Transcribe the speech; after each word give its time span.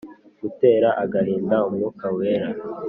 Gutera 0.41 0.89
agahinda 1.03 1.55
umwuka 1.67 2.05
wera 2.17 2.49